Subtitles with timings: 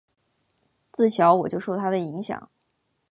[0.91, 2.49] 自小我就受他的影响